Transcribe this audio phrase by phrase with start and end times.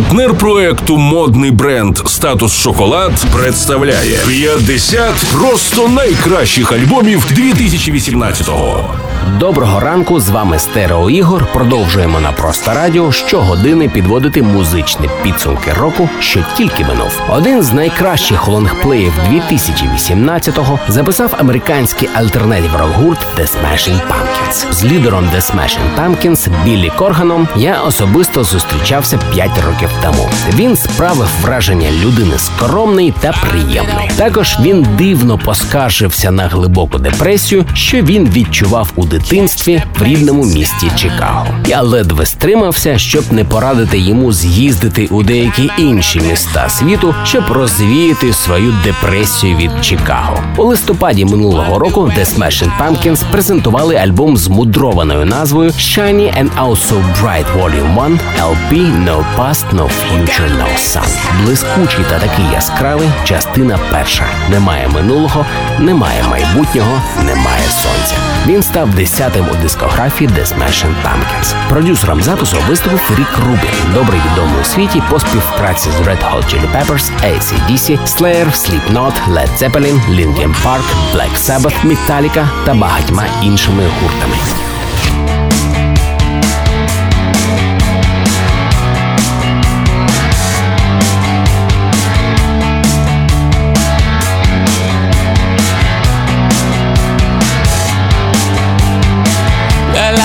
[0.00, 8.94] Партнер проекту модний бренд Статус Шоколад представляє 50 просто найкращих альбомів 2018-го.
[9.38, 11.46] Доброго ранку, з вами Стерео Ігор.
[11.52, 17.20] Продовжуємо на просто радіо щогодини підводити музичні підсумки року, що тільки минув.
[17.28, 24.72] Один з найкращих лонгплеїв 2018-го записав американський альтернатив рок гурт The Smashing Pumpkins.
[24.72, 30.28] З лідером The Smashing Pumpkins Біллі Корганом я особисто зустрічався 5 років тому.
[30.54, 34.10] Він справив враження людини скромної та приємної.
[34.16, 40.90] Також він дивно поскаржився на глибоку депресію, що він відчував у дитинстві в рідному місті
[40.96, 41.46] Чикаго.
[41.66, 48.32] Я ледве стримався, щоб не порадити йому з'їздити у деякі інші міста світу, щоб розвіяти
[48.32, 50.42] свою депресію від Чикаго.
[50.56, 57.02] У листопаді минулого року The Smashing Pumpkins презентували альбом з мудрованою назвою Shiny and Also
[57.22, 58.72] Bright Volume 1 LP
[59.04, 61.08] No Past, No Future, No Sun.
[61.42, 64.26] Блискучий та такий яскравий частина перша.
[64.50, 65.46] Немає минулого,
[65.78, 68.14] немає майбутнього, немає сонця.
[68.46, 71.54] Він став десятим у дискографії The Smashing Pumpkins.
[71.68, 76.68] Продюсером запису виступив Рік Рубін, добре відомий у світі по співпраці з Red Hot Chili
[76.72, 84.59] Peppers, AC/DC, Slayer, Slipknot, Led Zeppelin, Linkin Park, Black Sabbath, Metallica та багатьма іншими гуртами.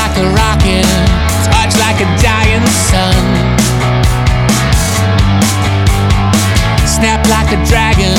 [0.08, 0.86] Like a rocket,
[1.50, 3.16] touch like a dying sun.
[6.86, 8.14] Snap like a dragon,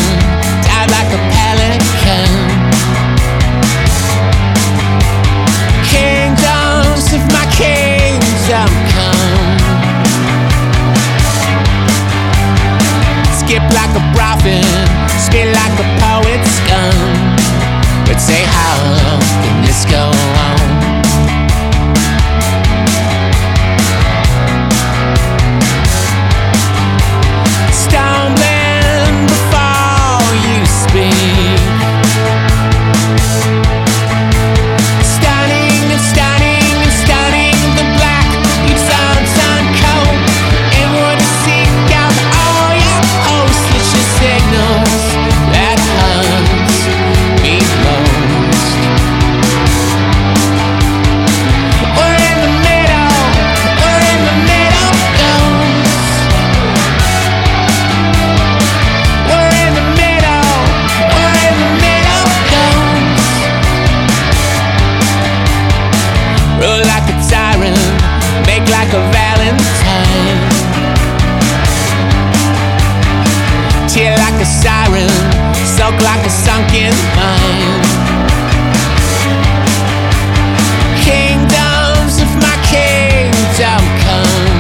[76.45, 77.81] sunken mine.
[81.01, 84.57] Kingdoms of my kingdom come.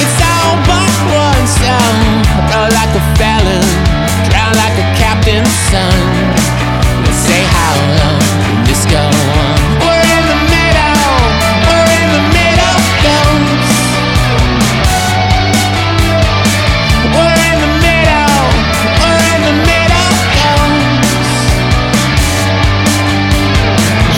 [0.00, 1.98] It's all but one song.
[2.50, 3.68] Roll like a felon,
[4.30, 6.13] drown like a captain's son.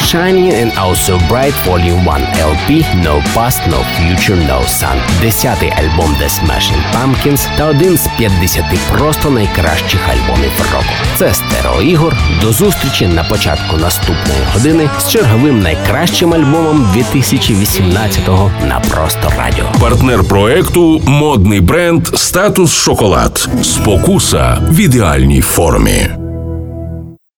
[0.07, 4.97] Shiny and Also Bright Volume 1 LP No Past, No Future, No Sun.
[5.21, 10.85] Десятий альбом The Smashing Pumpkins та один з 50 просто найкращих альбомів року.
[11.17, 12.17] Це Стерео Ігор.
[12.41, 19.65] До зустрічі на початку наступної години з черговим найкращим альбомом 2018-го на просто радіо.
[19.81, 23.49] Партнер проекту модний бренд Статус Шоколад.
[23.63, 26.26] Спокуса в ідеальній формі.